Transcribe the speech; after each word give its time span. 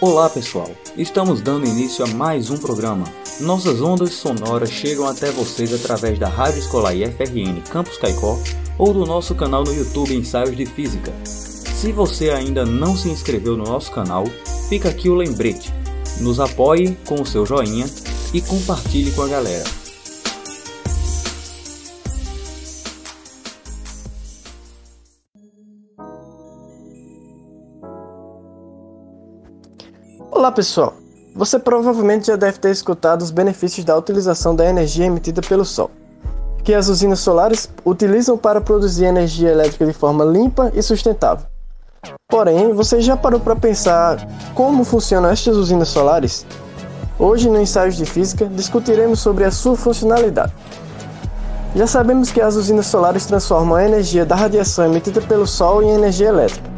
Olá 0.00 0.28
pessoal, 0.28 0.70
estamos 0.98 1.40
dando 1.40 1.66
início 1.66 2.04
a 2.04 2.08
mais 2.08 2.50
um 2.50 2.58
programa. 2.58 3.04
Nossas 3.40 3.80
ondas 3.80 4.12
sonoras 4.12 4.70
chegam 4.70 5.06
até 5.06 5.30
vocês 5.30 5.72
através 5.72 6.18
da 6.18 6.28
Rádio 6.28 6.58
Escolar 6.58 6.94
IFRN 6.94 7.62
Campus 7.70 7.96
Caicó 7.96 8.38
ou 8.76 8.92
do 8.92 9.06
nosso 9.06 9.34
canal 9.34 9.64
no 9.64 9.72
YouTube 9.72 10.14
Ensaios 10.14 10.54
de 10.54 10.66
Física. 10.66 11.14
Se 11.24 11.90
você 11.90 12.28
ainda 12.28 12.66
não 12.66 12.94
se 12.94 13.08
inscreveu 13.08 13.56
no 13.56 13.64
nosso 13.64 13.90
canal, 13.90 14.26
fica 14.68 14.90
aqui 14.90 15.08
o 15.08 15.14
lembrete. 15.14 15.77
Nos 16.20 16.40
apoie 16.40 16.96
com 17.06 17.22
o 17.22 17.26
seu 17.26 17.46
joinha 17.46 17.86
e 18.34 18.42
compartilhe 18.42 19.12
com 19.12 19.22
a 19.22 19.28
galera. 19.28 19.64
Olá 30.32 30.50
pessoal! 30.50 30.94
Você 31.36 31.56
provavelmente 31.56 32.26
já 32.26 32.36
deve 32.36 32.58
ter 32.58 32.70
escutado 32.70 33.22
os 33.22 33.30
benefícios 33.30 33.84
da 33.84 33.96
utilização 33.96 34.56
da 34.56 34.68
energia 34.68 35.06
emitida 35.06 35.40
pelo 35.40 35.64
Sol, 35.64 35.88
que 36.64 36.74
as 36.74 36.88
usinas 36.88 37.20
solares 37.20 37.70
utilizam 37.84 38.36
para 38.36 38.60
produzir 38.60 39.04
energia 39.04 39.50
elétrica 39.50 39.86
de 39.86 39.92
forma 39.92 40.24
limpa 40.24 40.72
e 40.74 40.82
sustentável. 40.82 41.47
Porém, 42.28 42.72
você 42.72 43.00
já 43.00 43.16
parou 43.16 43.40
para 43.40 43.56
pensar 43.56 44.26
como 44.54 44.84
funcionam 44.84 45.30
estas 45.30 45.56
usinas 45.56 45.88
solares? 45.88 46.46
Hoje, 47.18 47.48
no 47.48 47.60
ensaio 47.60 47.90
de 47.90 48.04
física, 48.04 48.46
discutiremos 48.46 49.20
sobre 49.20 49.44
a 49.44 49.50
sua 49.50 49.76
funcionalidade. 49.76 50.52
Já 51.74 51.86
sabemos 51.86 52.30
que 52.30 52.40
as 52.40 52.54
usinas 52.54 52.86
solares 52.86 53.26
transformam 53.26 53.76
a 53.76 53.84
energia 53.84 54.24
da 54.24 54.36
radiação 54.36 54.86
emitida 54.86 55.20
pelo 55.20 55.46
Sol 55.46 55.82
em 55.82 55.90
energia 55.90 56.28
elétrica. 56.28 56.70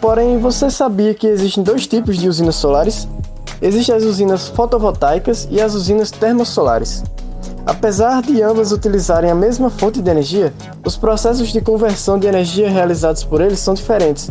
Porém, 0.00 0.38
você 0.38 0.70
sabia 0.70 1.14
que 1.14 1.26
existem 1.26 1.64
dois 1.64 1.86
tipos 1.86 2.16
de 2.16 2.28
usinas 2.28 2.56
solares? 2.56 3.08
Existem 3.62 3.94
as 3.94 4.04
usinas 4.04 4.48
fotovoltaicas 4.48 5.48
e 5.50 5.60
as 5.60 5.74
usinas 5.74 6.10
termosolares. 6.10 7.02
Apesar 7.64 8.22
de 8.22 8.42
ambas 8.42 8.70
utilizarem 8.70 9.30
a 9.30 9.34
mesma 9.34 9.70
fonte 9.70 10.00
de 10.00 10.10
energia, 10.10 10.52
os 10.84 10.96
processos 10.96 11.48
de 11.48 11.60
conversão 11.60 12.18
de 12.18 12.26
energia 12.26 12.70
realizados 12.70 13.24
por 13.24 13.40
eles 13.40 13.58
são 13.58 13.74
diferentes. 13.74 14.30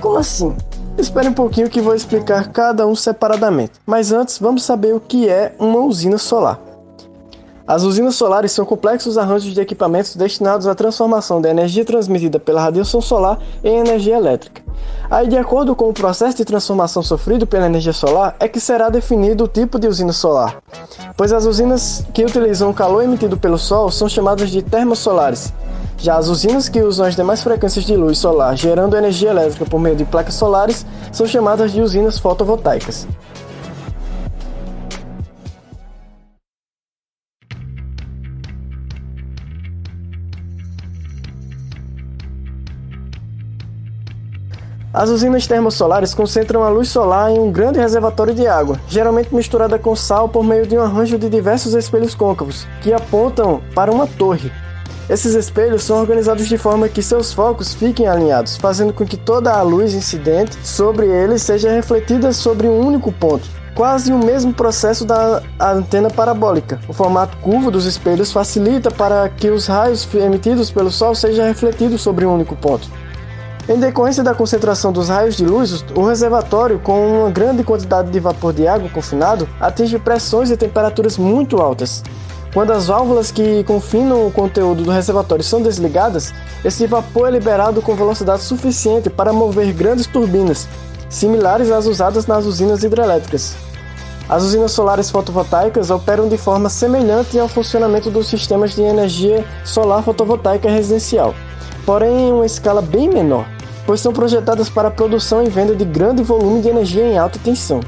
Como 0.00 0.16
assim? 0.16 0.56
Espere 0.96 1.28
um 1.28 1.32
pouquinho 1.32 1.68
que 1.68 1.80
vou 1.80 1.94
explicar 1.94 2.48
cada 2.48 2.86
um 2.86 2.94
separadamente. 2.94 3.72
Mas 3.86 4.12
antes, 4.12 4.38
vamos 4.38 4.62
saber 4.62 4.94
o 4.94 5.00
que 5.00 5.28
é 5.28 5.54
uma 5.58 5.80
usina 5.80 6.18
solar. 6.18 6.60
As 7.66 7.82
usinas 7.82 8.14
solares 8.14 8.52
são 8.52 8.64
complexos 8.64 9.18
arranjos 9.18 9.52
de 9.52 9.60
equipamentos 9.60 10.16
destinados 10.16 10.66
à 10.66 10.74
transformação 10.74 11.40
da 11.40 11.50
energia 11.50 11.84
transmitida 11.84 12.40
pela 12.40 12.62
radiação 12.62 13.00
solar 13.00 13.38
em 13.62 13.76
energia 13.76 14.16
elétrica. 14.16 14.62
Aí, 15.10 15.28
de 15.28 15.36
acordo 15.36 15.76
com 15.76 15.88
o 15.88 15.92
processo 15.92 16.36
de 16.36 16.46
transformação 16.46 17.02
sofrido 17.02 17.46
pela 17.46 17.66
energia 17.66 17.92
solar, 17.92 18.36
é 18.40 18.48
que 18.48 18.58
será 18.58 18.88
definido 18.88 19.44
o 19.44 19.48
tipo 19.48 19.78
de 19.78 19.86
usina 19.86 20.12
solar, 20.12 20.62
pois 21.16 21.30
as 21.30 21.44
usinas 21.44 22.04
que 22.14 22.24
utilizam 22.24 22.70
o 22.70 22.74
calor 22.74 23.04
emitido 23.04 23.36
pelo 23.36 23.58
Sol 23.58 23.90
são 23.90 24.08
chamadas 24.08 24.50
de 24.50 24.62
termosolares. 24.62 25.52
Já 26.00 26.16
as 26.16 26.28
usinas 26.28 26.68
que 26.68 26.80
usam 26.80 27.06
as 27.06 27.16
demais 27.16 27.42
frequências 27.42 27.84
de 27.84 27.96
luz 27.96 28.18
solar 28.18 28.56
gerando 28.56 28.96
energia 28.96 29.30
elétrica 29.30 29.66
por 29.66 29.80
meio 29.80 29.96
de 29.96 30.04
placas 30.04 30.34
solares 30.34 30.86
são 31.12 31.26
chamadas 31.26 31.72
de 31.72 31.82
usinas 31.82 32.18
fotovoltaicas. 32.20 33.06
As 44.94 45.10
usinas 45.10 45.46
termosolares 45.46 46.14
concentram 46.14 46.62
a 46.62 46.68
luz 46.68 46.88
solar 46.88 47.30
em 47.30 47.38
um 47.38 47.52
grande 47.52 47.78
reservatório 47.78 48.34
de 48.34 48.46
água, 48.46 48.80
geralmente 48.88 49.34
misturada 49.34 49.78
com 49.78 49.94
sal 49.94 50.28
por 50.28 50.42
meio 50.42 50.66
de 50.66 50.76
um 50.76 50.82
arranjo 50.82 51.18
de 51.18 51.28
diversos 51.28 51.74
espelhos 51.74 52.14
côncavos, 52.14 52.66
que 52.82 52.92
apontam 52.92 53.60
para 53.74 53.92
uma 53.92 54.06
torre. 54.06 54.50
Esses 55.08 55.34
espelhos 55.34 55.84
são 55.84 55.98
organizados 55.98 56.46
de 56.46 56.58
forma 56.58 56.88
que 56.88 57.02
seus 57.02 57.32
focos 57.32 57.74
fiquem 57.74 58.06
alinhados, 58.06 58.56
fazendo 58.56 58.92
com 58.92 59.06
que 59.06 59.16
toda 59.16 59.52
a 59.52 59.62
luz 59.62 59.94
incidente 59.94 60.58
sobre 60.62 61.06
eles 61.06 61.42
seja 61.42 61.70
refletida 61.70 62.32
sobre 62.32 62.68
um 62.68 62.78
único 62.78 63.10
ponto. 63.12 63.48
Quase 63.74 64.12
o 64.12 64.18
mesmo 64.18 64.52
processo 64.52 65.04
da 65.04 65.40
antena 65.60 66.10
parabólica. 66.10 66.80
O 66.88 66.92
formato 66.92 67.36
curvo 67.38 67.70
dos 67.70 67.86
espelhos 67.86 68.32
facilita 68.32 68.90
para 68.90 69.28
que 69.28 69.50
os 69.50 69.66
raios 69.66 70.06
emitidos 70.14 70.70
pelo 70.70 70.90
Sol 70.90 71.14
sejam 71.14 71.46
refletidos 71.46 72.02
sobre 72.02 72.26
um 72.26 72.34
único 72.34 72.56
ponto. 72.56 72.88
Em 73.68 73.78
decorrência 73.78 74.24
da 74.24 74.34
concentração 74.34 74.90
dos 74.90 75.10
raios 75.10 75.36
de 75.36 75.44
luz, 75.44 75.84
o 75.94 76.02
reservatório, 76.06 76.78
com 76.78 77.20
uma 77.20 77.30
grande 77.30 77.62
quantidade 77.62 78.10
de 78.10 78.18
vapor 78.18 78.52
de 78.52 78.66
água 78.66 78.88
confinado, 78.88 79.46
atinge 79.60 79.98
pressões 79.98 80.50
e 80.50 80.56
temperaturas 80.56 81.18
muito 81.18 81.58
altas. 81.58 82.02
Quando 82.52 82.72
as 82.72 82.86
válvulas 82.86 83.30
que 83.30 83.62
confinam 83.64 84.26
o 84.26 84.32
conteúdo 84.32 84.82
do 84.82 84.90
reservatório 84.90 85.44
são 85.44 85.60
desligadas, 85.60 86.32
esse 86.64 86.86
vapor 86.86 87.28
é 87.28 87.30
liberado 87.30 87.82
com 87.82 87.94
velocidade 87.94 88.42
suficiente 88.42 89.10
para 89.10 89.32
mover 89.32 89.72
grandes 89.72 90.06
turbinas, 90.06 90.68
similares 91.08 91.70
às 91.70 91.86
usadas 91.86 92.26
nas 92.26 92.46
usinas 92.46 92.82
hidrelétricas. 92.82 93.54
As 94.28 94.42
usinas 94.42 94.72
solares 94.72 95.10
fotovoltaicas 95.10 95.90
operam 95.90 96.28
de 96.28 96.36
forma 96.36 96.68
semelhante 96.68 97.38
ao 97.38 97.48
funcionamento 97.48 98.10
dos 98.10 98.28
sistemas 98.28 98.74
de 98.74 98.82
energia 98.82 99.44
solar 99.64 100.02
fotovoltaica 100.02 100.70
residencial, 100.70 101.34
porém 101.86 102.28
em 102.28 102.32
uma 102.32 102.46
escala 102.46 102.82
bem 102.82 103.08
menor 103.08 103.46
pois 103.88 104.02
são 104.02 104.12
projetadas 104.12 104.68
para 104.68 104.88
a 104.88 104.90
produção 104.90 105.42
e 105.42 105.48
venda 105.48 105.74
de 105.74 105.82
grande 105.82 106.22
volume 106.22 106.60
de 106.60 106.68
energia 106.68 107.04
em 107.04 107.16
alta 107.16 107.38
tensão. 107.42 107.80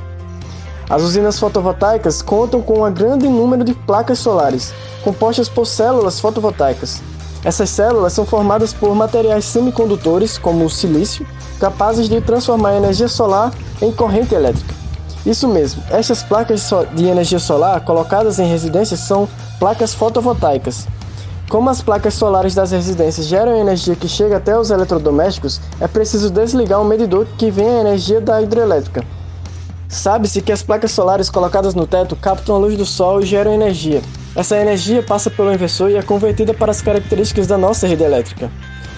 As 0.90 1.02
usinas 1.02 1.38
fotovoltaicas 1.38 2.20
contam 2.20 2.60
com 2.60 2.84
um 2.84 2.92
grande 2.92 3.28
número 3.28 3.62
de 3.62 3.72
placas 3.72 4.18
solares, 4.18 4.74
compostas 5.04 5.48
por 5.48 5.64
células 5.64 6.18
fotovoltaicas. 6.18 7.00
Essas 7.44 7.70
células 7.70 8.12
são 8.12 8.26
formadas 8.26 8.72
por 8.72 8.92
materiais 8.92 9.44
semicondutores, 9.44 10.36
como 10.36 10.64
o 10.64 10.70
silício, 10.70 11.24
capazes 11.60 12.08
de 12.08 12.20
transformar 12.20 12.70
a 12.70 12.76
energia 12.76 13.06
solar 13.06 13.52
em 13.80 13.92
corrente 13.92 14.34
elétrica. 14.34 14.74
Isso 15.24 15.46
mesmo, 15.46 15.80
estas 15.90 16.24
placas 16.24 16.68
de 16.96 17.06
energia 17.06 17.38
solar 17.38 17.84
colocadas 17.84 18.40
em 18.40 18.48
residências 18.48 18.98
são 18.98 19.28
placas 19.60 19.94
fotovoltaicas, 19.94 20.88
como 21.50 21.68
as 21.68 21.82
placas 21.82 22.14
solares 22.14 22.54
das 22.54 22.70
residências 22.70 23.26
geram 23.26 23.56
energia 23.56 23.96
que 23.96 24.06
chega 24.06 24.36
até 24.36 24.56
os 24.56 24.70
eletrodomésticos, 24.70 25.60
é 25.80 25.88
preciso 25.88 26.30
desligar 26.30 26.80
um 26.80 26.84
medidor 26.84 27.26
que 27.36 27.50
vem 27.50 27.68
a 27.68 27.80
energia 27.80 28.20
da 28.20 28.40
hidrelétrica. 28.40 29.04
Sabe-se 29.90 30.40
que 30.40 30.52
as 30.52 30.62
placas 30.62 30.92
solares 30.92 31.28
colocadas 31.28 31.74
no 31.74 31.86
teto 31.86 32.16
captam 32.16 32.54
a 32.54 32.58
luz 32.58 32.78
do 32.78 32.86
sol 32.86 33.20
e 33.20 33.26
geram 33.26 33.52
energia. 33.52 34.00
Essa 34.34 34.56
energia 34.56 35.02
passa 35.02 35.28
pelo 35.28 35.52
inversor 35.52 35.90
e 35.90 35.96
é 35.96 36.02
convertida 36.02 36.54
para 36.54 36.70
as 36.70 36.80
características 36.80 37.46
da 37.46 37.58
nossa 37.58 37.86
rede 37.86 38.04
elétrica. 38.04 38.50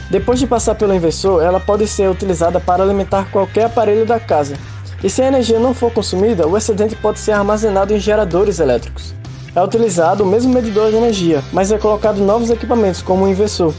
Depois 0.08 0.38
de 0.38 0.47
passar 0.47 0.76
pelo 0.76 0.94
inversor, 0.94 1.42
ela 1.42 1.58
pode 1.58 1.88
ser 1.88 2.08
utilizada 2.08 2.60
para 2.60 2.84
alimentar 2.84 3.30
qualquer 3.32 3.64
aparelho 3.64 4.06
da 4.06 4.20
casa. 4.20 4.56
E 5.03 5.10
se 5.10 5.20
a 5.22 5.26
energia 5.26 5.58
não 5.58 5.75
for 5.75 5.91
consumida, 5.91 6.47
o 6.47 6.56
excedente 6.56 6.94
pode 6.94 7.19
ser 7.19 7.32
armazenado 7.32 7.92
em 7.92 7.98
geradores 7.98 8.60
elétricos 8.60 9.14
é 9.54 9.62
utilizado 9.62 10.24
o 10.24 10.26
mesmo 10.26 10.53
medidor 10.53 10.91
de 10.91 10.97
energia, 10.97 11.42
mas 11.53 11.70
é 11.70 11.78
colocado 11.78 12.19
novos 12.19 12.50
equipamentos, 12.50 13.03
como 13.03 13.24
o 13.24 13.28
inversor, 13.28 13.74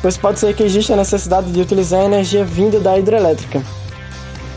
pois 0.00 0.16
pode 0.16 0.38
ser 0.38 0.54
que 0.54 0.62
exista 0.62 0.94
a 0.94 0.96
necessidade 0.96 1.50
de 1.50 1.60
utilizar 1.60 2.00
a 2.00 2.04
energia 2.04 2.44
vinda 2.44 2.78
da 2.78 2.96
hidrelétrica. 2.96 3.62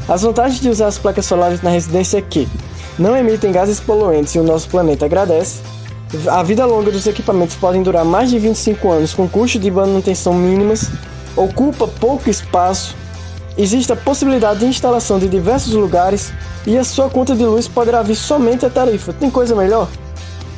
As 0.10 0.24
vantagens 0.24 0.60
de 0.60 0.68
usar 0.68 0.88
as 0.88 0.98
placas 0.98 1.28
solares 1.28 1.62
na 1.62 1.70
residência 1.70 2.18
é 2.18 2.22
que 2.22 2.50
não 2.98 3.16
emitem 3.16 3.52
gases 3.52 3.80
poluentes 3.80 4.34
e 4.34 4.40
o 4.40 4.44
nosso 4.44 4.68
planeta 4.68 5.06
agradece, 5.06 5.62
a 6.28 6.42
vida 6.42 6.66
longa 6.66 6.90
dos 6.90 7.06
equipamentos 7.06 7.56
podem 7.56 7.84
durar 7.84 8.04
mais 8.04 8.32
de 8.32 8.40
25 8.40 8.90
anos 8.90 9.14
com 9.14 9.30
custos 9.30 9.62
de 9.62 9.70
manutenção 9.70 10.34
mínimas, 10.34 10.90
ocupa 11.36 11.88
pouco 11.88 12.28
espaço, 12.28 12.96
existe 13.56 13.94
a 13.94 13.96
possibilidade 13.96 14.62
de 14.62 14.66
instalação 14.66 15.20
de 15.20 15.28
diversos 15.28 15.74
lugares 15.74 16.34
e 16.66 16.76
a 16.76 16.84
sua 16.84 17.08
conta 17.08 17.36
de 17.36 17.46
luz 17.46 17.68
poderá 17.68 18.02
vir 18.02 18.16
somente 18.16 18.66
a 18.66 18.70
tarifa. 18.70 19.14
Tem 19.14 19.30
coisa 19.30 19.56
melhor? 19.56 19.88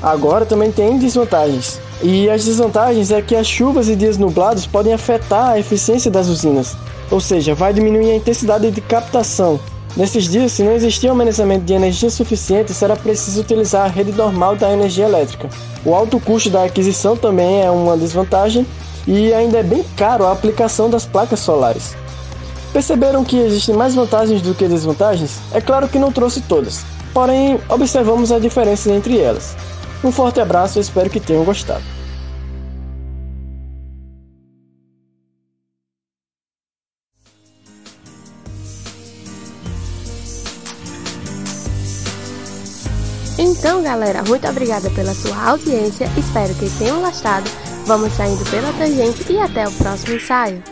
Agora 0.01 0.45
também 0.45 0.71
tem 0.71 0.97
desvantagens. 0.97 1.77
E 2.01 2.30
as 2.30 2.45
desvantagens 2.45 3.12
é 3.12 3.21
que 3.21 3.36
as 3.36 3.45
chuvas 3.45 3.89
e 3.89 3.97
dias 3.97 4.18
nublados 4.18 4.65
podem 4.65 4.94
afetar 4.94 5.50
a 5.50 5.59
eficiência 5.59 6.09
das 6.09 6.27
usinas, 6.27 6.75
ou 7.12 7.19
seja, 7.19 7.54
vai 7.54 7.74
diminuir 7.74 8.12
a 8.12 8.16
intensidade 8.16 8.72
de 8.72 8.81
captação. 8.81 9.60
Nesses 9.96 10.30
dias, 10.30 10.54
se 10.54 10.63
não 10.63 10.72
existir 10.72 11.10
amenizamento 11.10 11.66
de 11.66 11.74
energia 11.74 12.10
suficiente, 12.10 12.74
será 12.74 12.96
preciso 12.96 13.42
utilizar 13.42 13.86
a 13.86 13.90
rede 13.90 14.13
normal 14.13 14.56
da 14.56 14.72
energia 14.72 15.06
elétrica. 15.06 15.50
O 15.84 15.94
alto 15.94 16.18
custo 16.19 16.50
da 16.50 16.63
aquisição 16.63 17.18
também 17.18 17.62
é 17.62 17.69
uma 17.69 17.98
desvantagem 17.98 18.66
e 19.06 19.34
ainda 19.34 19.60
é 19.60 19.63
bem 19.63 19.84
caro 19.98 20.25
a 20.25 20.31
aplicação 20.31 20.90
das 20.90 21.06
placas 21.06 21.42
solares. 21.42 21.94
Perceberam 22.72 23.25
que 23.25 23.38
existem 23.38 23.75
mais 23.75 23.94
vantagens 23.94 24.42
do 24.42 24.56
que 24.56 24.66
desvantagens? 24.66 25.40
É 25.52 25.60
claro 25.60 25.90
que 25.90 26.00
não 26.00 26.12
trouxe 26.12 26.40
todas, 26.40 26.86
porém 27.14 27.60
observamos 27.68 28.31
as 28.31 28.42
diferenças 28.42 28.88
entre 28.94 29.19
elas. 29.19 29.57
Um 30.02 30.12
forte 30.12 30.40
abraço 30.40 30.78
e 30.78 30.81
espero 30.81 31.10
que 31.10 31.19
tenham 31.19 31.44
gostado. 31.44 31.84
Então, 43.44 43.82
galera, 43.82 44.22
muito 44.22 44.48
obrigada 44.48 44.88
pela 44.92 45.16
sua 45.16 45.50
audiência, 45.50 46.08
espero 46.16 46.54
que 46.54 46.70
tenham 46.78 47.02
gostado. 47.02 47.50
Vamos 47.88 48.14
saindo 48.14 48.48
pela 48.52 48.72
tangente 48.74 49.34
e 49.34 49.40
até 49.40 49.68
o 49.68 49.72
próximo 49.72 50.14
ensaio. 50.14 50.64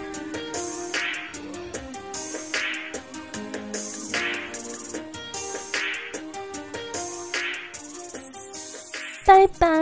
Bye 9.26 9.50
bye. 9.60 9.79